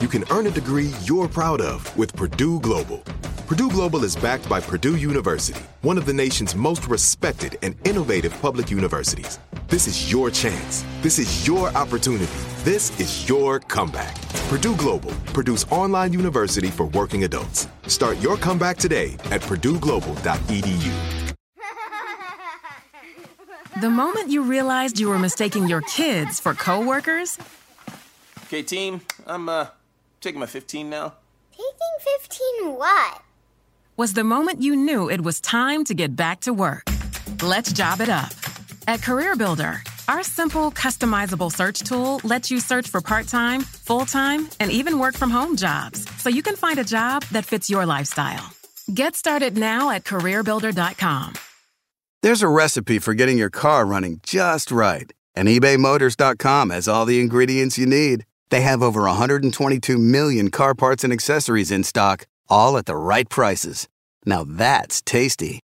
[0.00, 2.98] You can earn a degree you're proud of with Purdue Global.
[3.46, 8.32] Purdue Global is backed by Purdue University, one of the nation's most respected and innovative
[8.40, 9.38] public universities.
[9.68, 10.84] This is your chance.
[11.02, 12.32] This is your opportunity.
[12.64, 14.20] This is your comeback.
[14.48, 17.68] Purdue Global, Purdue's online university for working adults.
[17.86, 21.34] Start your comeback today at purdueglobal.edu.
[23.80, 27.38] The moment you realized you were mistaking your kids for coworkers,
[28.46, 29.66] Okay, team, I'm uh
[30.24, 31.14] taking my 15 now.
[31.52, 33.22] Taking 15 what?
[33.96, 36.84] was the moment you knew it was time to get back to work.
[37.42, 38.32] Let's job it up.
[38.88, 44.48] At CareerBuilder, our simple, customizable search tool lets you search for part time, full time,
[44.60, 47.86] and even work from home jobs so you can find a job that fits your
[47.86, 48.52] lifestyle.
[48.92, 51.34] Get started now at CareerBuilder.com.
[52.22, 57.20] There's a recipe for getting your car running just right, and ebaymotors.com has all the
[57.20, 58.24] ingredients you need.
[58.50, 63.28] They have over 122 million car parts and accessories in stock, all at the right
[63.28, 63.88] prices.
[64.24, 65.60] Now that's tasty.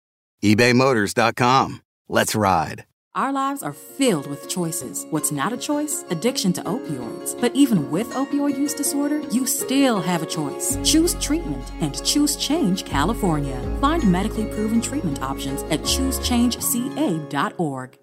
[0.44, 1.82] ebaymotors.com.
[2.10, 2.86] Let's ride.
[3.16, 5.08] Our lives are filled with choices.
[5.10, 6.06] What's not a choice?
[6.12, 7.40] Addiction to opioids.
[7.42, 10.78] But even with opioid use disorder, you still have a choice.
[10.84, 13.60] Choose treatment and choose Change California.
[13.82, 17.98] Find medically proven treatment options at choosechangeca.org.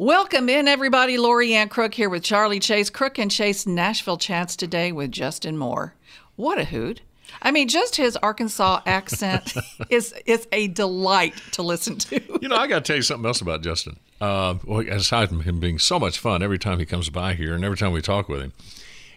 [0.00, 1.16] Welcome in, everybody.
[1.16, 2.88] Lorianne Crook here with Charlie Chase.
[2.88, 5.92] Crook and Chase Nashville chats today with Justin Moore.
[6.36, 7.00] What a hoot!
[7.42, 9.54] I mean, just his Arkansas accent
[9.90, 12.38] is is a delight to listen to.
[12.40, 13.98] You know, I got to tell you something else about Justin.
[14.20, 14.54] Uh,
[14.88, 17.76] aside from him being so much fun every time he comes by here and every
[17.76, 18.52] time we talk with him,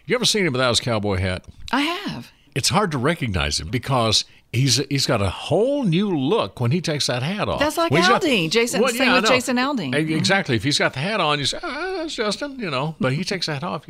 [0.08, 1.46] you ever seen him without his cowboy hat?
[1.72, 2.32] I have.
[2.56, 6.82] It's hard to recognize him because he's he's got a whole new look when he
[6.82, 7.60] takes that hat off.
[7.60, 8.50] That's like When he's got- Aldean.
[8.50, 9.30] Jason, Well, same yeah, with.
[9.30, 9.96] Jason Aldean.
[9.96, 10.56] E- Exactly.
[10.56, 12.96] If he's got the hat on, you say, ah, that's Justin, you know.
[13.00, 13.86] But he takes that off.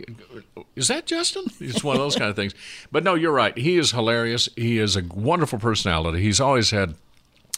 [0.76, 1.46] Is that Justin?
[1.60, 2.54] It's one of those kind of things.
[2.92, 3.58] But no, you're right.
[3.58, 4.50] He is hilarious.
[4.56, 6.22] He is a wonderful personality.
[6.22, 6.96] He's always had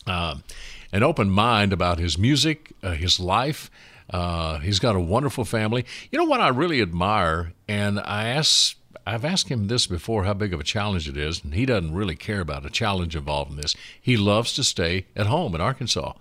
[0.07, 0.43] um,
[0.91, 3.69] an open mind about his music, uh, his life.
[4.09, 5.85] Uh, he's got a wonderful family.
[6.11, 8.75] You know what I really admire, and I ask,
[9.05, 11.93] I've asked him this before, how big of a challenge it is, and he doesn't
[11.93, 13.75] really care about a challenge involved in this.
[14.01, 16.13] He loves to stay at home in Arkansas.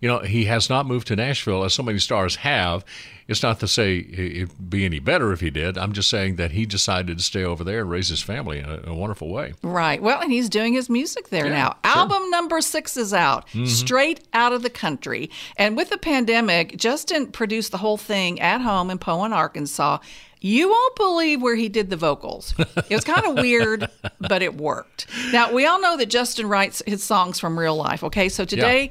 [0.00, 2.84] You know, he has not moved to Nashville as so many stars have.
[3.28, 5.76] It's not to say it'd be any better if he did.
[5.76, 8.66] I'm just saying that he decided to stay over there and raise his family in
[8.66, 9.54] a, in a wonderful way.
[9.62, 10.00] Right.
[10.00, 11.66] Well, and he's doing his music there Yeah, now.
[11.68, 11.72] sure.
[11.92, 11.98] Mm-hmm.
[12.12, 15.28] Album number six is out, straight out of the country.
[15.56, 19.98] And with the pandemic, Justin produced the whole thing at home in Poyen, Arkansas.
[20.40, 22.54] You won't believe where he did the vocals.
[22.58, 23.88] It was kind of weird,
[24.20, 25.06] but it worked.
[25.32, 28.28] Now, we all know that Justin writes his songs from real life, okay?
[28.28, 28.90] So today,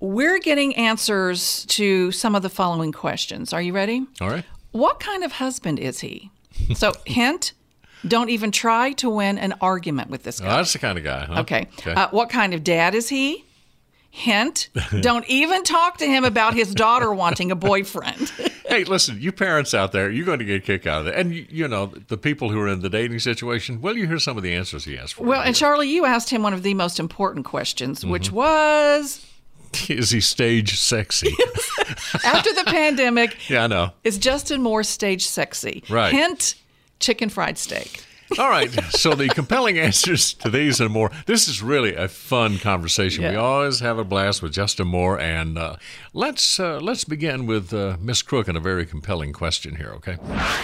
[0.00, 3.52] we're getting answers to some of the following questions.
[3.52, 4.06] Are you ready?
[4.20, 4.44] All right.
[4.72, 6.30] What kind of husband is he?
[6.74, 7.52] So, hint,
[8.06, 10.56] don't even try to win an argument with this Oh, guy.
[10.56, 11.40] that's the kind of guy, huh?
[11.40, 11.66] Okay.
[11.84, 13.44] Uh, what kind of dad is he?
[14.16, 14.70] Hint,
[15.02, 18.30] don't even talk to him about his daughter wanting a boyfriend.
[18.68, 21.14] hey, listen, you parents out there, you're going to get a kick out of it.
[21.16, 24.18] And, you, you know, the people who are in the dating situation, well, you hear
[24.18, 25.24] some of the answers he asked for.
[25.24, 28.10] well, and Charlie, you asked him one of the most important questions, Mm-hmm.
[28.10, 29.26] which was
[29.90, 31.28] Is he stage sexy?
[32.24, 33.90] after the pandemic, yeah, I know.
[34.02, 35.84] is Justin Moore stage sexy?
[35.90, 36.12] Right.
[36.14, 36.54] Hint,
[37.00, 38.02] chicken fried steak.
[38.38, 38.70] All right.
[38.90, 41.10] So the compelling answers to these and more.
[41.26, 43.22] This is really a fun conversation.
[43.22, 43.30] Yeah.
[43.30, 45.76] We always have a blast with Justin Moore, and uh,
[46.12, 49.92] let's uh, let's begin with uh, Miss Crook and a very compelling question here.
[49.96, 50.16] Okay.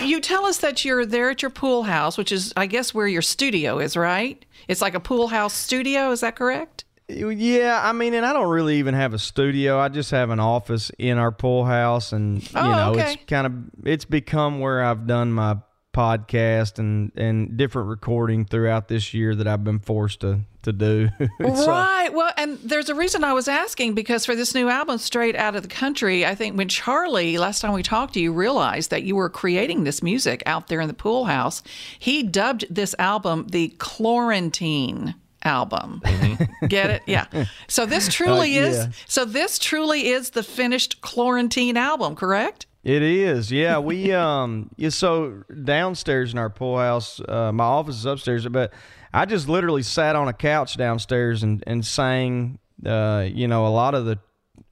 [0.03, 3.07] You tell us that you're there at your pool house, which is, I guess, where
[3.07, 4.45] your studio is, right?
[4.69, 6.11] It's like a pool house studio.
[6.11, 6.85] Is that correct?
[7.09, 9.79] Yeah, I mean, and I don't really even have a studio.
[9.79, 13.13] I just have an office in our pool house, and oh, you know, okay.
[13.13, 13.53] it's kind of
[13.85, 15.59] it's become where I've done my
[15.93, 21.09] podcast and and different recording throughout this year that I've been forced to to do.
[21.41, 22.11] so, right.
[22.13, 25.57] Well, and there's a reason I was asking because for this new album, Straight Out
[25.57, 29.03] of the Country, I think when Charlie last time we talked to you realized that
[29.03, 31.63] you were creating this music out there in the pool house,
[31.99, 36.01] he dubbed this album the Quarantine album.
[36.05, 36.67] Mm-hmm.
[36.67, 37.03] Get it?
[37.07, 37.27] Yeah.
[37.69, 38.69] So this truly uh, yeah.
[38.69, 42.67] is so this truly is the finished Quarantine album, correct?
[42.85, 43.79] It is, yeah.
[43.79, 48.73] We um, yeah, so downstairs in our pool house, uh, my office is upstairs, but
[49.13, 53.69] I just literally sat on a couch downstairs and and sang, uh, you know, a
[53.69, 54.19] lot of the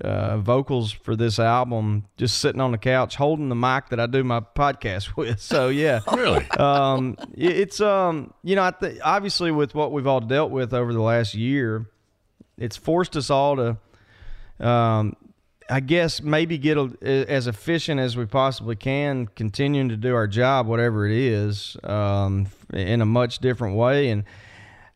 [0.03, 4.07] uh, vocals for this album, just sitting on the couch holding the mic that I
[4.07, 5.41] do my podcast with.
[5.41, 10.21] So yeah, really, um, it's um, you know, I th- obviously with what we've all
[10.21, 11.87] dealt with over the last year,
[12.57, 15.17] it's forced us all to um,
[15.71, 20.27] I guess maybe get a, as efficient as we possibly can, continuing to do our
[20.27, 24.11] job, whatever it is, um, in a much different way.
[24.11, 24.25] And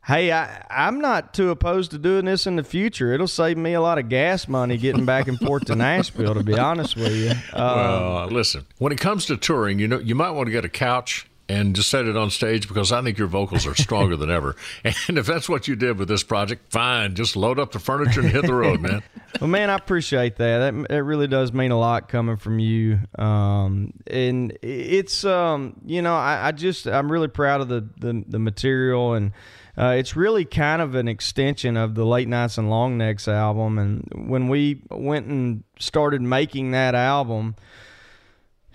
[0.05, 3.13] hey, I, I'm not too opposed to doing this in the future.
[3.13, 6.35] It'll save me a lot of gas money getting back and forth to Nashville.
[6.35, 7.31] To be honest with you.
[7.53, 10.65] Um, well, listen, when it comes to touring, you know, you might want to get
[10.65, 14.17] a couch and just set it on stage because I think your vocals are stronger
[14.17, 14.57] than ever.
[15.09, 17.15] And if that's what you did with this project, fine.
[17.15, 19.03] Just load up the furniture and hit the road, man.
[19.41, 20.59] well, man, I appreciate that.
[20.59, 23.01] That it really does mean a lot coming from you.
[23.19, 28.25] Um, and it's um, you know, I, I, just I'm really proud of the the,
[28.27, 29.33] the material and.
[29.77, 33.77] Uh, it's really kind of an extension of the Late Nights and Long Necks album.
[33.77, 37.57] And when we went and started making that album,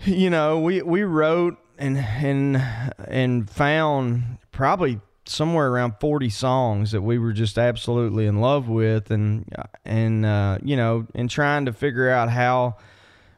[0.04, 2.62] you know, we, we wrote and and
[3.08, 9.10] and found probably somewhere around 40 songs that we were just absolutely in love with
[9.10, 9.50] and
[9.84, 12.76] and uh, you know and trying to figure out how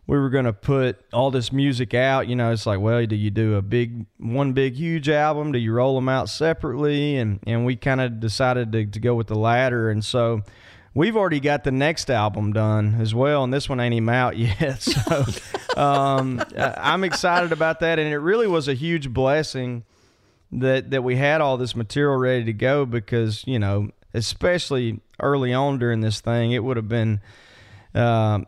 [0.07, 2.27] we were going to put all this music out.
[2.27, 5.53] You know it's like well do you do a big one big huge album?
[5.53, 7.17] Do you roll them out separately?
[7.17, 9.91] And and we kind of decided to, to go with the latter.
[9.91, 10.43] And so
[10.95, 14.37] we've already got the next album done as well, and this one ain't even out
[14.37, 14.83] yet.
[14.83, 15.25] So
[15.77, 19.85] um, I'm excited about that, and it really was a huge blessing
[20.51, 25.53] that that we had all this material ready to go because you know, especially early
[25.53, 27.21] on during this thing, it would have been.
[27.95, 28.41] Uh,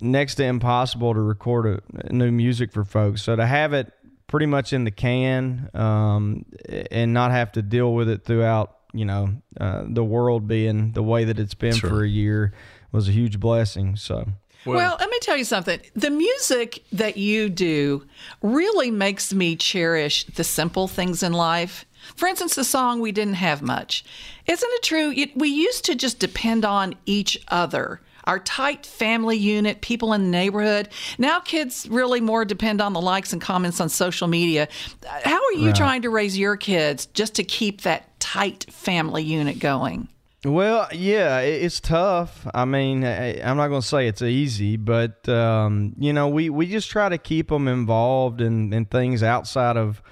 [0.00, 3.22] next to impossible to record a, new music for folks.
[3.22, 3.92] So to have it
[4.26, 6.44] pretty much in the can um,
[6.90, 9.30] and not have to deal with it throughout you know,
[9.60, 11.90] uh, the world being the way that it's been sure.
[11.90, 12.52] for a year
[12.92, 13.96] was a huge blessing.
[13.96, 14.26] So.
[14.64, 15.80] Well, well, let me tell you something.
[15.94, 18.04] The music that you do
[18.42, 21.84] really makes me cherish the simple things in life.
[22.16, 24.04] For instance, the song We Didn't Have Much.
[24.46, 25.12] Isn't it true?
[25.12, 30.24] It, we used to just depend on each other our tight family unit, people in
[30.24, 30.88] the neighborhood.
[31.16, 34.68] Now kids really more depend on the likes and comments on social media.
[35.06, 35.76] How are you right.
[35.76, 40.08] trying to raise your kids just to keep that tight family unit going?
[40.44, 42.46] Well, yeah, it's tough.
[42.54, 46.66] I mean, I'm not going to say it's easy, but um, you know, we, we
[46.66, 50.02] just try to keep them involved in, in things outside of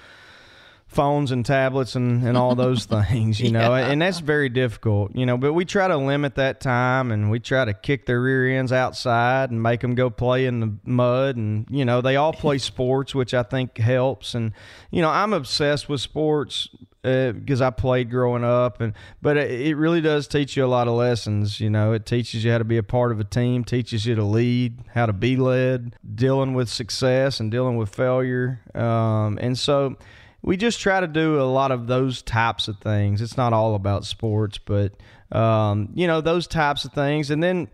[0.87, 3.89] phones and tablets and, and all those things, you know, yeah.
[3.89, 7.39] and that's very difficult, you know, but we try to limit that time and we
[7.39, 11.37] try to kick their rear ends outside and make them go play in the mud.
[11.37, 14.35] And, you know, they all play sports, which I think helps.
[14.35, 14.53] And,
[14.91, 16.71] you know, I'm obsessed with sports
[17.05, 20.89] because uh, I played growing up, and but it, really does teach you a lot
[20.89, 21.61] of lessons.
[21.61, 24.15] You know, it teaches you how to be a part of a team, teaches you
[24.15, 29.59] to lead, how to be led, dealing with success and dealing with failure, um, and
[29.59, 29.97] so
[30.41, 33.21] we just try to do a lot of those types of things.
[33.21, 34.95] It's not all about sports, but
[35.31, 37.69] um, you know those types of things, and then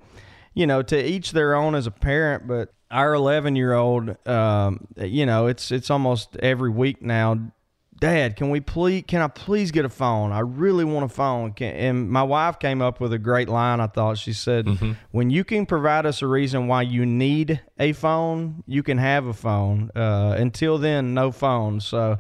[0.55, 2.49] you know to each their own as a parent.
[2.49, 7.53] But our 11 year old, um, you know, it's it's almost every week now.
[8.01, 9.05] Dad, can we please?
[9.07, 10.33] Can I please get a phone?
[10.33, 11.53] I really want a phone.
[11.53, 13.79] Can, and my wife came up with a great line.
[13.79, 14.93] I thought she said, mm-hmm.
[15.11, 19.27] "When you can provide us a reason why you need a phone, you can have
[19.27, 19.91] a phone.
[19.95, 22.19] Uh, until then, no phone." So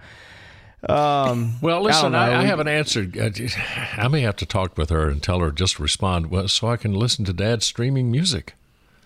[0.89, 3.19] um, well, listen, I, I, I, haven't answered.
[3.97, 6.95] I may have to talk with her and tell her just respond so I can
[6.95, 8.55] listen to Dad's streaming music.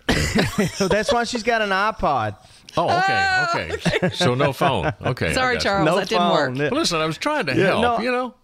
[0.87, 2.35] That's why she's got an iPod.
[2.77, 4.09] Oh, okay, okay.
[4.09, 4.91] So no phone.
[5.05, 5.33] Okay.
[5.33, 5.57] Sorry.
[5.57, 6.49] Charles, No that didn't work.
[6.55, 6.57] phone.
[6.57, 7.81] Well, listen, I was trying to Yeah, help.
[7.81, 8.35] no, you know.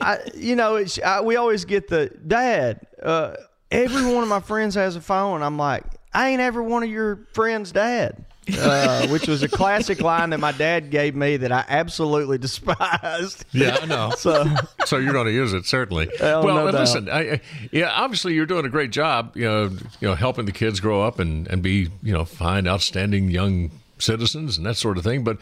[0.00, 2.80] I, you know, it's, I, we always get the dad.
[3.02, 3.34] Uh,
[3.70, 5.42] every one of my friends has a phone.
[5.42, 8.24] I'm like, I ain't ever one of your friends' dad.
[8.58, 13.44] Uh, which was a classic line that my dad gave me that I absolutely despised.
[13.52, 14.12] Yeah, I know.
[14.18, 14.44] So,
[14.84, 16.08] so you're going to use it certainly.
[16.20, 19.36] Oh, well, no listen, I, I- yeah, obviously you're doing a great job.
[19.36, 19.62] You know,
[20.00, 23.70] you know, helping the kids grow up and and be you know fine, outstanding young
[23.98, 25.22] citizens and that sort of thing.
[25.24, 25.38] But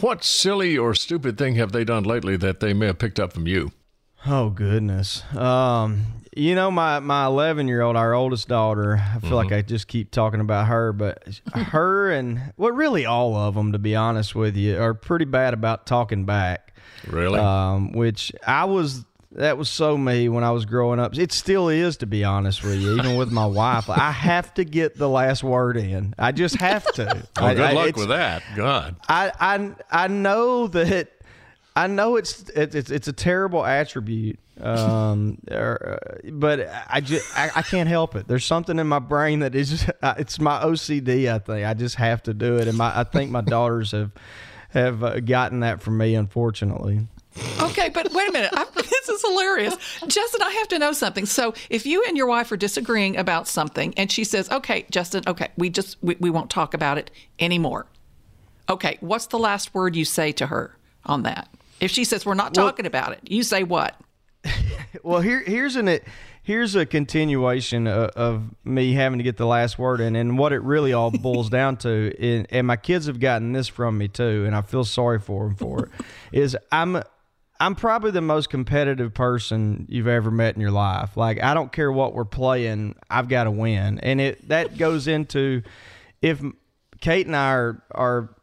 [0.00, 3.32] what silly or stupid thing have they done lately that they may have picked up
[3.32, 3.70] from you?
[4.26, 5.22] Oh goodness.
[5.36, 8.96] Um, you know my my 11 year old, our oldest daughter.
[8.96, 13.36] I feel like I just keep talking about her, but her and well, really all
[13.36, 16.74] of them, to be honest with you, are pretty bad about talking back.
[17.06, 17.38] Really?
[17.38, 19.04] Um, which I was.
[19.36, 21.18] That was so me when I was growing up.
[21.18, 22.96] It still is, to be honest with you.
[22.96, 26.14] Even with my wife, I have to get the last word in.
[26.16, 27.26] I just have to.
[27.36, 28.44] Well, I- good luck with that.
[28.54, 28.94] God.
[29.08, 31.08] I I I know that
[31.76, 37.50] I know it's it's it's, a terrible attribute, um, or, uh, but I just I,
[37.56, 38.28] I can't help it.
[38.28, 41.32] There's something in my brain that is uh, it's my OCD.
[41.32, 44.12] I think I just have to do it, and my I think my daughters have
[44.70, 47.06] have uh, gotten that from me, unfortunately.
[47.60, 48.50] Okay, but wait a minute.
[48.54, 49.76] I, this is hilarious.
[50.06, 51.26] Justin, I have to know something.
[51.26, 55.24] So, if you and your wife are disagreeing about something and she says, okay, Justin,
[55.26, 57.86] okay, we just, we, we won't talk about it anymore.
[58.68, 61.48] Okay, what's the last word you say to her on that?
[61.84, 63.94] If she says, we're not talking about it, you say what?
[65.02, 65.98] Well, here here's an
[66.44, 70.52] here's a continuation of, of me having to get the last word in, and what
[70.52, 72.14] it really all boils down to.
[72.18, 75.46] And, and my kids have gotten this from me too, and I feel sorry for
[75.46, 75.90] them for it.
[76.32, 77.02] Is I'm
[77.60, 81.16] I'm probably the most competitive person you've ever met in your life.
[81.16, 85.08] Like I don't care what we're playing, I've got to win, and it that goes
[85.08, 85.62] into
[86.22, 86.40] if
[87.00, 88.34] Kate and I are are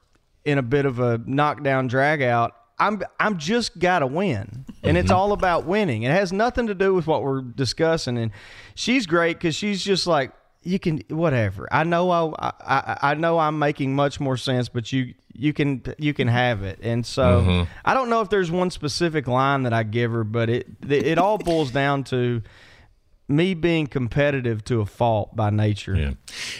[0.43, 2.55] in a bit of a knockdown drag out.
[2.81, 5.15] I'm I'm just gotta win, and it's mm-hmm.
[5.15, 6.01] all about winning.
[6.01, 8.17] It has nothing to do with what we're discussing.
[8.17, 8.31] And
[8.73, 10.31] she's great because she's just like
[10.63, 11.67] you can whatever.
[11.71, 15.83] I know I, I I know I'm making much more sense, but you you can
[15.99, 16.79] you can have it.
[16.81, 17.71] And so mm-hmm.
[17.85, 21.19] I don't know if there's one specific line that I give her, but it it
[21.19, 22.41] all boils down to
[23.31, 25.95] me being competitive to a fault by nature.
[25.95, 26.11] Yeah.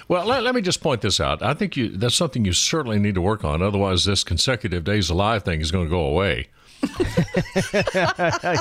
[0.08, 1.42] Well, let, let me just point this out.
[1.42, 3.62] I think you that's something you certainly need to work on.
[3.62, 6.48] Otherwise, this consecutive days alive thing is going to go away.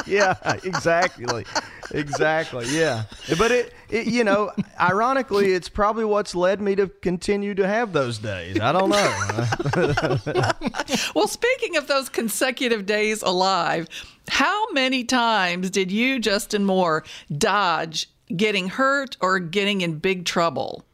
[0.07, 1.45] yeah, exactly.
[1.93, 2.67] Exactly.
[2.69, 3.05] Yeah.
[3.39, 7.93] But it, it, you know, ironically, it's probably what's led me to continue to have
[7.93, 8.61] those days.
[8.61, 10.53] I don't know.
[11.15, 13.89] Well, speaking of those consecutive days alive,
[14.31, 17.05] how many times did you, Justin Moore,
[17.37, 20.85] dodge getting hurt or getting in big trouble?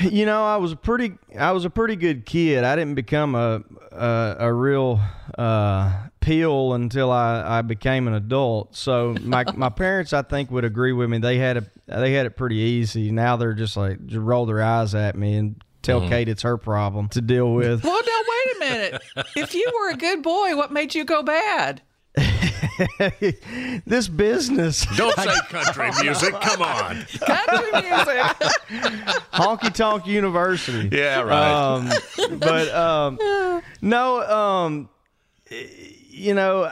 [0.00, 2.64] You know, I was a pretty, I was a pretty good kid.
[2.64, 5.00] I didn't become a a, a real
[5.36, 8.76] uh, peel until I, I became an adult.
[8.76, 11.18] So my my parents, I think, would agree with me.
[11.18, 13.10] They had it, they had it pretty easy.
[13.10, 16.56] Now they're just like just roll their eyes at me and tell Kate it's her
[16.56, 17.82] problem to deal with.
[17.84, 19.02] Well, now wait a minute.
[19.36, 21.82] if you were a good boy, what made you go bad?
[23.86, 24.86] this business.
[24.96, 26.34] Don't say country music.
[26.40, 27.06] Come on.
[27.20, 28.18] Country music.
[29.32, 30.88] Honky Tonk University.
[30.96, 31.52] Yeah, right.
[31.52, 31.90] Um,
[32.38, 33.18] but um,
[33.80, 34.88] no, um,
[35.50, 36.64] you know,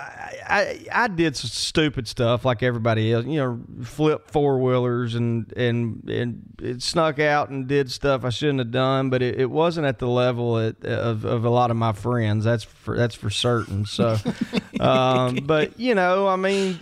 [0.49, 3.26] I, I I did some stupid stuff like everybody else.
[3.26, 8.31] You know, flip four wheelers and and and it snuck out and did stuff I
[8.31, 9.11] shouldn't have done.
[9.11, 12.45] But it, it wasn't at the level at, of of a lot of my friends.
[12.45, 13.87] That's for that's for certain.
[13.87, 14.17] So,
[14.81, 16.81] um, but you know, I mean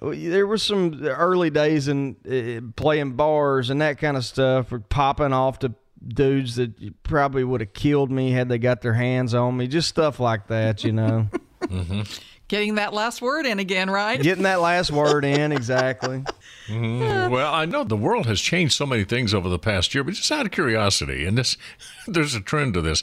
[0.00, 4.80] there was some early days in uh, playing bars and that kind of stuff, or
[4.80, 5.74] popping off to
[6.06, 9.66] dudes that probably would have killed me had they got their hands on me.
[9.66, 11.28] Just stuff like that, you know.
[12.48, 14.20] Getting that last word in again, right?
[14.20, 16.24] Getting that last word in, exactly.
[16.68, 17.30] Mhm.
[17.30, 20.12] Well, I know the world has changed so many things over the past year, but
[20.12, 21.56] just out of curiosity, and this,
[22.06, 23.02] there's a trend to this.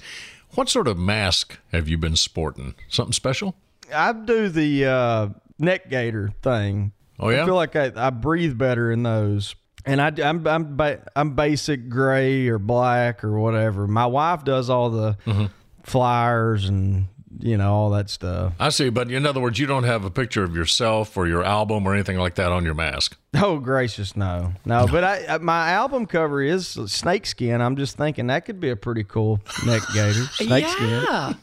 [0.54, 2.76] What sort of mask have you been sporting?
[2.90, 3.56] Something special?
[3.92, 6.92] I do the uh, neck gaiter thing.
[7.20, 7.42] Oh, yeah?
[7.42, 9.56] I feel like I, I breathe better in those.
[9.84, 13.88] And I, I'm I'm ba- I'm basic gray or black or whatever.
[13.88, 15.46] My wife does all the Mm-hmm.
[15.82, 17.08] flyers and
[17.40, 18.54] you know all that stuff.
[18.60, 21.44] I see, but in other words, you don't have a picture of yourself or your
[21.44, 23.18] album or anything like that on your mask.
[23.36, 24.88] Oh gracious, no, no.
[24.90, 27.62] But I, I- my album cover is snakeskin.
[27.62, 30.24] I'm just thinking that could be a pretty cool neck gaiter.
[30.34, 30.90] Snake skin.
[30.90, 31.34] yeah.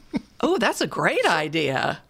[0.40, 2.00] Oh, that's a great idea.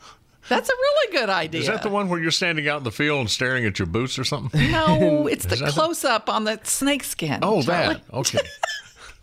[0.48, 1.60] That's a really good idea.
[1.60, 3.86] Is that the one where you're standing out in the field and staring at your
[3.86, 4.70] boots or something?
[4.72, 7.38] No, it's the Is the- close up on the snakeskin.
[7.42, 7.94] Oh, Charlie.
[7.94, 8.02] that.
[8.12, 8.38] Okay.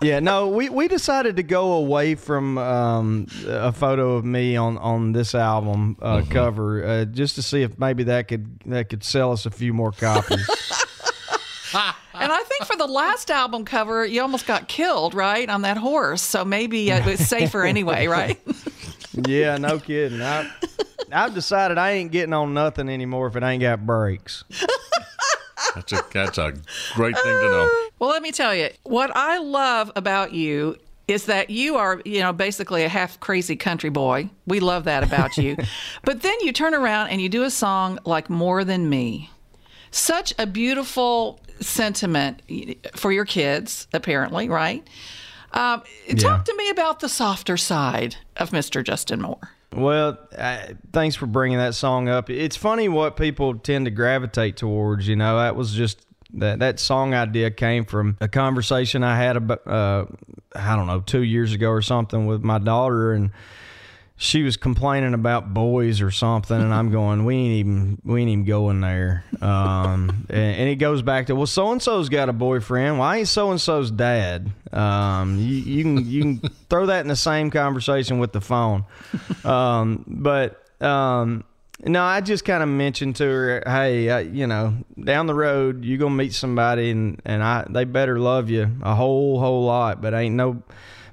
[0.01, 4.77] yeah, no, we, we decided to go away from um, a photo of me on,
[4.77, 6.32] on this album uh, mm-hmm.
[6.32, 9.74] cover uh, just to see if maybe that could that could sell us a few
[9.74, 10.48] more copies.
[11.74, 15.77] and I think for the last album cover, you almost got killed, right, on that
[15.77, 16.22] horse.
[16.22, 18.39] So maybe it was safer anyway, right?
[19.27, 20.22] yeah, no kidding.
[20.22, 20.50] I,
[21.12, 24.44] I've decided I ain't getting on nothing anymore if it ain't got brakes.
[25.76, 26.54] That's a that's a
[26.94, 27.88] great thing to know.
[28.00, 30.78] Well, let me tell you what I love about you
[31.10, 34.30] is that you are, you know, basically a half crazy country boy.
[34.46, 35.58] We love that about you.
[36.04, 39.30] but then you turn around and you do a song like More Than Me.
[39.92, 42.44] Such a beautiful sentiment
[42.96, 44.88] for your kids, apparently, right?
[45.52, 46.16] Um, yeah.
[46.16, 48.84] Talk to me about the softer side of Mr.
[48.84, 49.52] Justin Moore.
[49.76, 50.18] Well,
[50.92, 52.30] thanks for bringing that song up.
[52.30, 55.08] It's funny what people tend to gravitate towards.
[55.08, 59.38] You know, that was just that that song idea came from a conversation I had
[59.38, 60.06] about uh,
[60.56, 63.32] I don't know two years ago or something with my daughter, and
[64.22, 68.30] she was complaining about boys or something, and I'm going, we ain't even we ain't
[68.30, 69.24] even going there.
[69.42, 73.00] Um, and, and, it goes back to well, so and so's got a boyfriend.
[73.00, 74.52] Why ain't so and so's dad?
[74.74, 78.84] Um, you, you, can you can throw that in the same conversation with the phone.
[79.46, 81.46] Um, but um,
[81.86, 85.86] no, I just kind of mentioned to her, hey, uh, you know, down the road
[85.86, 90.02] you're gonna meet somebody, and and I they better love you a whole whole lot,
[90.02, 90.62] but ain't no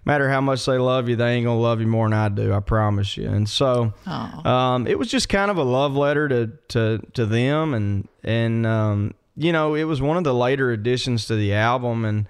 [0.07, 2.53] matter how much they love you, they ain't gonna love you more than I do.
[2.55, 3.29] I promise you.
[3.29, 7.75] And so, um, it was just kind of a love letter to to to them,
[7.75, 12.05] and and um, you know, it was one of the later additions to the album,
[12.05, 12.27] and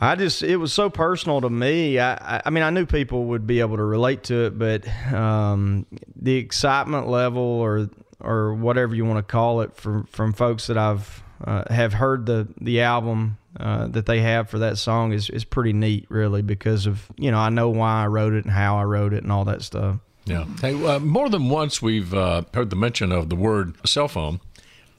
[0.00, 1.98] I just it was so personal to me.
[1.98, 5.86] I I mean, I knew people would be able to relate to it, but um,
[6.16, 7.88] the excitement level or
[8.20, 12.26] or whatever you want to call it from from folks that I've uh, have heard
[12.26, 16.42] the the album uh, that they have for that song is is pretty neat, really,
[16.42, 19.22] because of you know I know why I wrote it and how I wrote it
[19.22, 19.96] and all that stuff.
[20.24, 20.44] Yeah.
[20.60, 24.40] Hey, uh, more than once we've uh, heard the mention of the word cell phone.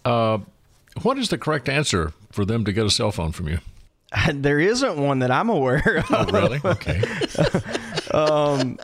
[0.04, 0.40] Uh,
[1.04, 3.60] what is the correct answer for them to get a cell phone from you?
[4.34, 6.06] There isn't one that I'm aware of.
[6.10, 6.60] Oh, really?
[6.66, 7.02] Okay.
[8.12, 8.80] um,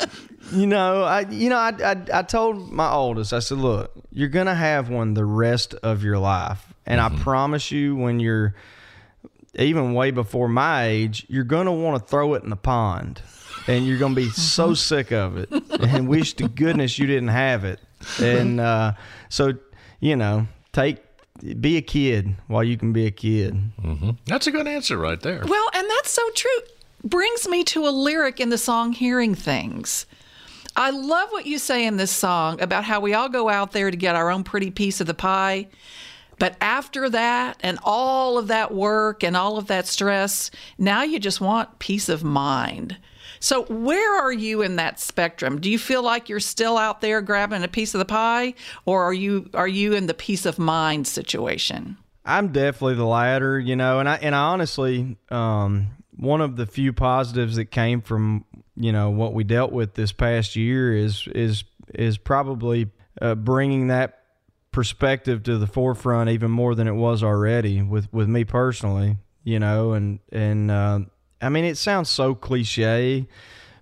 [0.51, 4.29] you know, I you know I, I I told my oldest, I said, look, you're
[4.29, 7.19] gonna have one the rest of your life, and mm-hmm.
[7.19, 8.53] I promise you, when you're
[9.57, 13.21] even way before my age, you're going to want to throw it in the pond
[13.67, 14.73] and you're going to be so mm-hmm.
[14.75, 17.79] sick of it and wish to goodness you didn't have it.
[18.21, 18.93] And uh,
[19.29, 19.53] so,
[19.99, 20.97] you know, take
[21.59, 23.55] be a kid while you can be a kid.
[23.81, 24.11] Mm-hmm.
[24.25, 25.43] That's a good answer right there.
[25.45, 26.59] Well, and that's so true.
[27.03, 30.05] Brings me to a lyric in the song Hearing Things.
[30.77, 33.91] I love what you say in this song about how we all go out there
[33.91, 35.67] to get our own pretty piece of the pie.
[36.39, 41.19] But after that and all of that work and all of that stress, now you
[41.19, 42.97] just want peace of mind.
[43.39, 45.59] So, where are you in that spectrum?
[45.59, 48.53] Do you feel like you're still out there grabbing a piece of the pie,
[48.85, 51.97] or are you are you in the peace of mind situation?
[52.25, 56.65] I'm definitely the latter, you know, and I and I honestly, um, one of the
[56.65, 58.45] few positives that came from
[58.75, 62.89] you know what we dealt with this past year is is is probably
[63.21, 64.24] uh, bringing that
[64.75, 69.57] perspective to the forefront even more than it was already with with me personally you
[69.57, 70.99] know and and uh,
[71.41, 73.25] i mean it sounds so cliche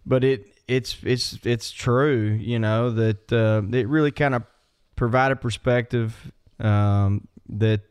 [0.06, 4.44] but it it's it's it's true you know that uh, it really kind of
[4.96, 7.82] provided perspective um, that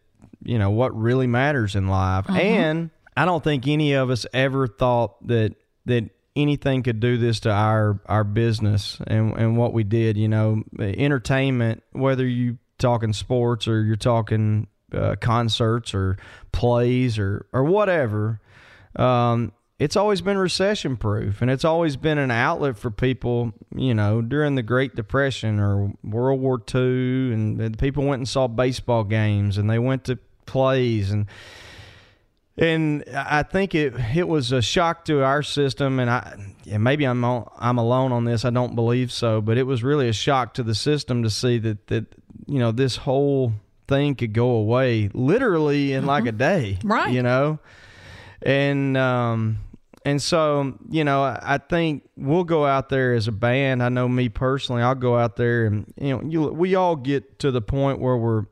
[0.44, 2.36] you know what really matters in life mm-hmm.
[2.36, 7.40] and i don't think any of us ever thought that that anything could do this
[7.40, 13.12] to our our business and and what we did you know entertainment whether you talking
[13.12, 16.18] sports or you're talking uh, concerts or
[16.52, 18.40] plays or or whatever,
[18.96, 23.52] um, it's always been recession proof and it's always been an outlet for people.
[23.74, 28.48] You know, during the Great Depression or World War II, and people went and saw
[28.48, 31.26] baseball games and they went to plays and
[32.56, 36.36] and I think it it was a shock to our system, and I
[36.70, 38.44] and maybe I'm I'm alone on this.
[38.44, 41.58] I don't believe so, but it was really a shock to the system to see
[41.58, 42.06] that that
[42.46, 43.52] you know this whole
[43.88, 46.08] thing could go away literally in mm-hmm.
[46.08, 47.12] like a day, right?
[47.12, 47.58] You know,
[48.42, 49.58] and um
[50.04, 53.82] and so you know I think we'll go out there as a band.
[53.82, 57.38] I know me personally, I'll go out there and you know you, we all get
[57.40, 58.46] to the point where we're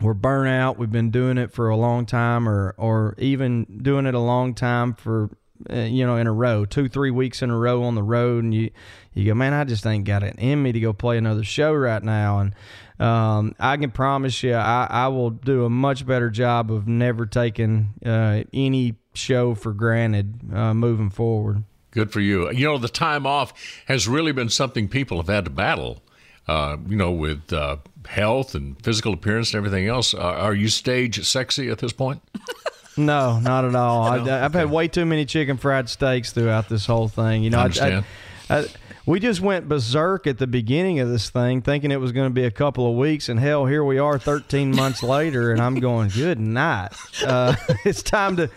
[0.00, 0.78] we're burnt out.
[0.78, 4.54] We've been doing it for a long time, or or even doing it a long
[4.54, 5.30] time for
[5.68, 8.44] uh, you know, in a row, two, three weeks in a row on the road,
[8.44, 8.70] and you
[9.12, 11.74] you go, man, I just ain't got it in me to go play another show
[11.74, 12.54] right now, and
[12.98, 17.26] um, I can promise you, I, I will do a much better job of never
[17.26, 21.64] taking uh, any show for granted uh, moving forward.
[21.90, 22.50] Good for you.
[22.50, 23.52] You know, the time off
[23.86, 26.02] has really been something people have had to battle.
[26.46, 30.14] Uh, you know, with uh, health and physical appearance and everything else.
[30.14, 32.22] Uh, are you stage sexy at this point?
[32.98, 34.16] No, not at all.
[34.24, 34.34] no?
[34.34, 37.44] I, have had way too many chicken fried steaks throughout this whole thing.
[37.44, 38.04] You know, I understand.
[38.50, 38.66] I,
[39.08, 42.34] we just went berserk at the beginning of this thing, thinking it was going to
[42.34, 45.76] be a couple of weeks, and hell, here we are, 13 months later, and I'm
[45.76, 46.90] going, good night.
[47.24, 48.50] Uh, it's time to,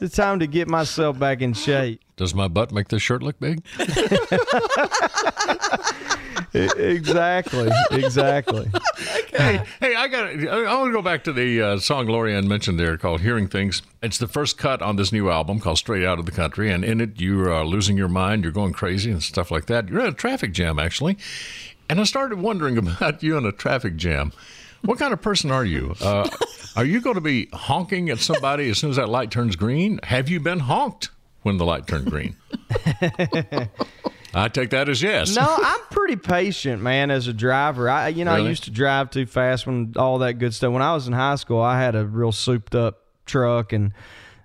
[0.00, 2.00] it's time to get myself back in shape.
[2.16, 3.62] Does my butt make this shirt look big?
[6.54, 8.70] exactly, exactly.
[9.36, 10.30] Hey, hey, I got.
[10.30, 13.82] I want to go back to the uh, song Lorianne mentioned there called "Hearing Things."
[14.02, 16.82] It's the first cut on this new album called "Straight Out of the Country," and
[16.82, 19.90] in it you are losing your mind, you're going crazy and stuff like that.
[19.90, 21.18] You're in a traffic jam actually,
[21.90, 24.32] and I started wondering about you in a traffic jam.
[24.80, 25.94] What kind of person are you?
[26.00, 26.30] Uh,
[26.74, 30.00] are you going to be honking at somebody as soon as that light turns green?
[30.04, 31.10] Have you been honked
[31.46, 32.34] when the light turned green?
[34.34, 35.36] I take that as yes.
[35.36, 37.88] No, I'm pretty patient, man, as a driver.
[37.88, 38.46] I, you know, really?
[38.46, 40.72] I used to drive too fast when all that good stuff.
[40.72, 43.92] When I was in high school, I had a real souped up truck and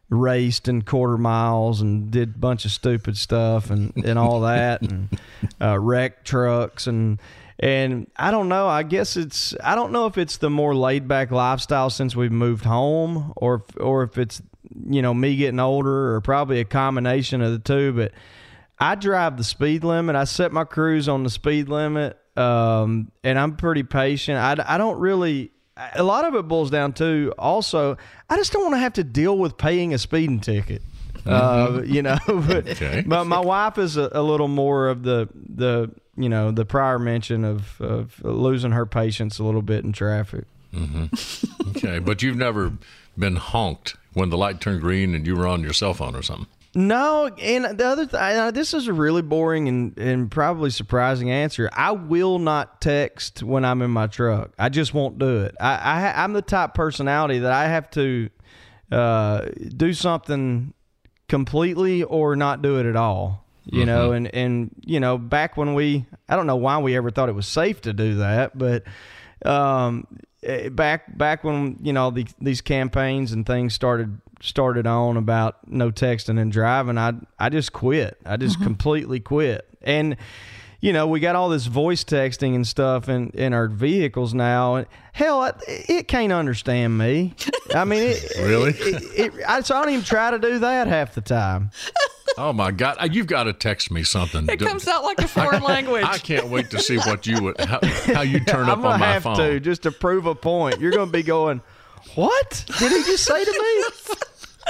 [0.09, 4.83] raced in quarter miles and did a bunch of stupid stuff and, and all that
[4.83, 5.09] and
[5.61, 7.19] uh, wrecked trucks and
[7.57, 8.67] and I don't know.
[8.67, 12.31] I guess it's I don't know if it's the more laid back lifestyle since we've
[12.31, 14.41] moved home or if, or if it's
[14.89, 17.93] you know me getting older or probably a combination of the two.
[17.93, 18.11] But
[18.79, 20.15] I drive the speed limit.
[20.15, 24.37] I set my cruise on the speed limit, um, and I'm pretty patient.
[24.37, 25.51] I, I don't really.
[25.95, 27.97] A lot of it boils down to also
[28.29, 30.81] I just don't want to have to deal with paying a speeding ticket.
[31.25, 31.77] Uh, mm-hmm.
[31.77, 33.03] Uh, you know, but, okay.
[33.05, 36.99] but my wife is a, a, little more of the the you know the prior
[36.99, 40.45] mention of, of losing her patience a little bit in traffic.
[40.73, 41.69] Mm-hmm.
[41.71, 42.73] okay, but you've never
[43.17, 46.21] been honked when the light turned green and you were on your cell phone or
[46.21, 46.47] something.
[46.73, 51.69] No, and the other th- this is a really boring and, and probably surprising answer.
[51.73, 54.53] I will not text when I'm in my truck.
[54.57, 55.55] I just won't do it.
[55.59, 58.29] I, I am the type personality that I have to
[58.89, 60.73] uh, do something
[61.27, 63.45] completely or not do it at all.
[63.65, 63.87] You mm-hmm.
[63.87, 67.29] know, and and you know, back when we, I don't know why we ever thought
[67.29, 68.83] it was safe to do that, but
[69.45, 70.07] um,
[70.71, 75.91] back back when you know the, these campaigns and things started started on about no
[75.91, 78.17] texting and driving, I I just quit.
[78.25, 78.63] I just mm-hmm.
[78.65, 79.67] completely quit.
[79.81, 80.17] And
[80.81, 84.75] you know, we got all this voice texting and stuff in, in our vehicles now.
[84.75, 87.35] And hell, it, it can't understand me.
[87.75, 88.73] I mean, it, really?
[88.73, 91.69] It, I, so I don't even try to do that half the time.
[92.37, 92.97] Oh my God!
[92.99, 94.47] Uh, you've got to text me something.
[94.49, 96.03] It comes out like a foreign language.
[96.03, 97.79] I can't wait to see what you would how,
[98.13, 99.37] how you turn up on my phone.
[99.37, 100.79] To, just to prove a point.
[100.79, 101.61] You're going to be going,
[102.15, 104.15] "What did he just say to me?"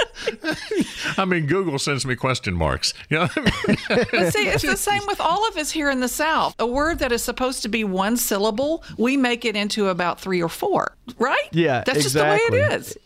[1.18, 2.94] I mean, Google sends me question marks.
[3.10, 4.30] You know I mean?
[4.30, 6.54] See, it's the same with all of us here in the South.
[6.58, 10.42] A word that is supposed to be one syllable, we make it into about three
[10.42, 11.48] or four, right?
[11.52, 12.38] Yeah, that's exactly.
[12.38, 12.98] just the way it is.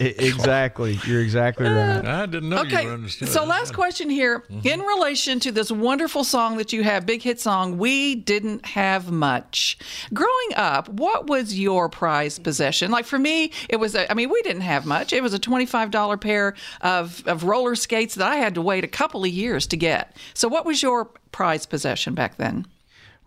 [0.00, 0.98] exactly.
[1.04, 2.04] You're exactly right.
[2.04, 3.28] I didn't know okay, you understood.
[3.28, 4.40] So, last question here.
[4.40, 4.66] Mm-hmm.
[4.66, 9.10] In relation to this wonderful song that you have, big hit song, We Didn't Have
[9.10, 9.78] Much.
[10.12, 12.90] Growing up, what was your prized possession?
[12.90, 15.12] Like for me, it was, a, I mean, we didn't have much.
[15.12, 18.88] It was a $25 pair of, of roller skates that I had to wait a
[18.88, 20.16] couple of years to get.
[20.34, 22.66] So, what was your prized possession back then?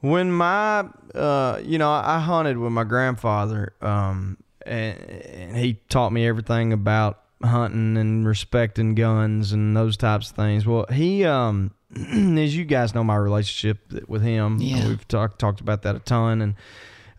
[0.02, 0.86] When my,
[1.16, 3.74] uh, you know, I hunted with my grandfather.
[3.82, 10.36] Um, and he taught me everything about hunting and respecting guns and those types of
[10.36, 10.66] things.
[10.66, 14.88] Well, he, um, as you guys know, my relationship with him, yeah.
[14.88, 16.56] we've talked talked about that a ton, and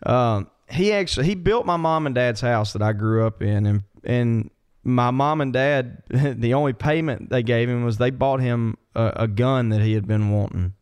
[0.05, 3.65] um, he actually he built my mom and dad's house that I grew up in,
[3.65, 4.49] and and
[4.83, 9.13] my mom and dad, the only payment they gave him was they bought him a,
[9.17, 10.73] a gun that he had been wanting.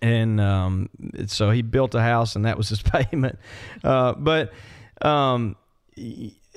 [0.00, 0.90] And um,
[1.26, 3.38] so he built a house, and that was his payment.
[3.82, 4.52] Uh, but
[5.02, 5.56] um,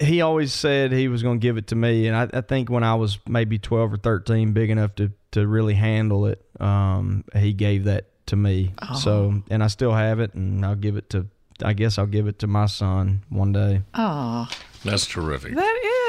[0.01, 2.69] he always said he was going to give it to me, and I, I, think
[2.69, 7.23] when I was maybe twelve or thirteen, big enough to to really handle it, um,
[7.36, 8.73] he gave that to me.
[8.82, 8.95] Oh.
[8.95, 11.27] So, and I still have it, and I'll give it to.
[11.63, 13.84] I guess I'll give it to my son one day.
[13.93, 14.49] Oh,
[14.84, 15.56] that's terrific.
[15.56, 16.01] That is.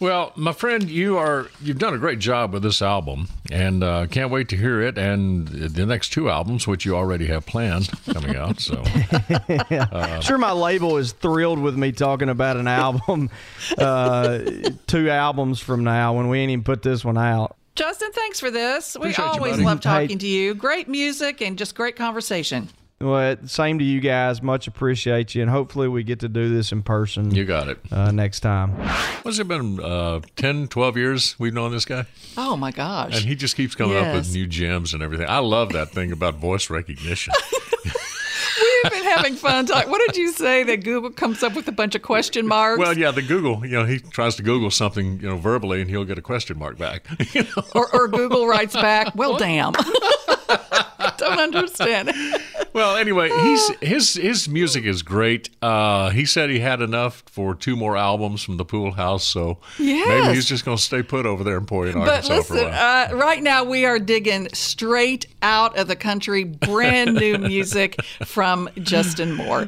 [0.00, 4.06] Well, my friend, you are you've done a great job with this album, and uh,
[4.06, 7.90] can't wait to hear it and the next two albums, which you already have planned
[8.12, 8.60] coming out.
[8.60, 8.82] So,
[9.70, 9.86] yeah.
[9.92, 13.30] uh, sure, my label is thrilled with me talking about an album,
[13.78, 14.38] uh,
[14.86, 17.56] two albums from now when we ain't even put this one out.
[17.74, 18.96] Justin, thanks for this.
[18.96, 19.64] We Appreciate you, always buddy.
[19.64, 20.16] love talking Hey.
[20.16, 20.54] to you.
[20.54, 22.68] Great music and just great conversation.
[23.00, 24.42] Well, same to you guys.
[24.42, 27.32] Much appreciate you, and hopefully we get to do this in person.
[27.32, 27.78] You got it.
[27.92, 28.72] uh, next time.
[29.22, 29.78] What's it been?
[29.80, 32.06] Uh, 10, 12 years we've known this guy?
[32.36, 33.14] Oh my gosh.
[33.16, 35.28] And he just keeps coming up with new gems and everything.
[35.28, 37.34] I love that thing about voice recognition.
[38.84, 39.90] We've been having fun talking.
[39.90, 42.78] What did you say that Google comes up with a bunch of question marks?
[42.78, 45.90] well, yeah, the Google, you know, he tries to Google something, you know, verbally, and
[45.90, 47.04] he'll get a question mark back.
[47.34, 47.62] You know?
[47.74, 49.72] or, or Google writes back, well, damn.
[51.16, 52.10] Don't understand.
[52.78, 55.50] Well, anyway, he's his his music is great.
[55.60, 59.58] Uh, he said he had enough for two more albums from the Pool House, so
[59.80, 62.56] maybe he's just going to stay put over there in But Arkansas for a listen,
[62.70, 63.10] while.
[63.12, 68.68] uh, right now we are digging straight out of the country, brand new music from
[68.76, 69.66] Justin Moore.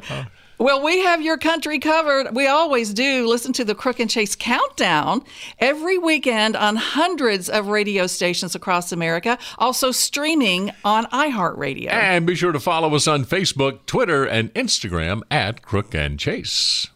[0.61, 2.35] Well, we have your country covered.
[2.35, 3.25] We always do.
[3.27, 5.23] Listen to the Crook and Chase Countdown
[5.57, 11.89] every weekend on hundreds of radio stations across America, also streaming on iHeartRadio.
[11.89, 16.90] and be sure to follow us on Facebook, Twitter, and Instagram at Crook and Chase.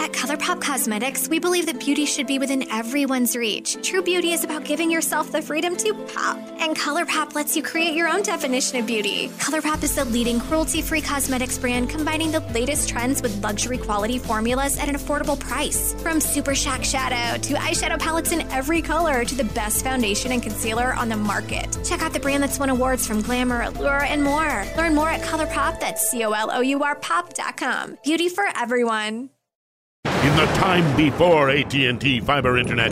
[0.00, 3.76] At ColourPop Cosmetics, we believe that beauty should be within everyone's reach.
[3.82, 7.94] True beauty is about giving yourself the freedom to pop, and ColourPop lets you create
[7.94, 9.28] your own definition of beauty.
[9.38, 14.78] ColourPop is the leading cruelty-free cosmetics brand combining the latest trends with luxury quality formulas
[14.78, 15.94] at an affordable price.
[16.02, 20.42] From Super Shock Shadow to eyeshadow palettes in every color to the best foundation and
[20.42, 21.76] concealer on the market.
[21.84, 24.64] Check out the brand that's won awards from Glamour, Allure, and more.
[24.76, 27.98] Learn more at ColourPop, that's C-O-L-O-U-R pop.com.
[28.04, 29.31] Beauty for everyone.
[30.32, 32.90] In the time before AT&T fiber internet.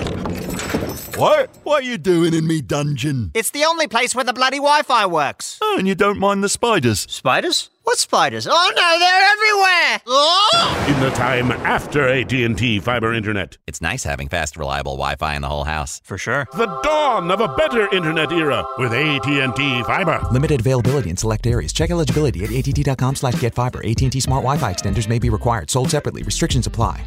[1.17, 1.49] What?
[1.63, 3.31] What are you doing in me dungeon?
[3.33, 5.59] It's the only place where the bloody Wi-Fi works.
[5.63, 7.01] Oh, and you don't mind the spiders?
[7.09, 7.71] Spiders?
[7.85, 8.47] What spiders?
[8.47, 10.03] Oh no, they're everywhere!
[10.07, 10.87] Oh!
[10.87, 13.57] In the time after AT&T fiber internet.
[13.67, 16.03] It's nice having fast, reliable Wi-Fi in the whole house.
[16.05, 16.47] For sure.
[16.53, 20.21] The dawn of a better internet era with AT&T fiber.
[20.31, 21.73] Limited availability in select areas.
[21.73, 23.79] Check eligibility at att.com slash get fiber.
[23.87, 25.71] AT&T Smart Wi-Fi extenders may be required.
[25.71, 26.23] Sold separately.
[26.23, 27.07] Restrictions apply.